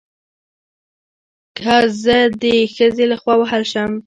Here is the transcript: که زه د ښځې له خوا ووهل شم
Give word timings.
که 1.57 1.75
زه 2.01 2.17
د 2.41 2.45
ښځې 2.75 3.05
له 3.11 3.15
خوا 3.21 3.33
ووهل 3.37 3.63
شم 3.71 3.91